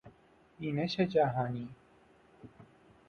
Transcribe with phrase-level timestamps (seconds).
[0.59, 1.69] بینش جهانی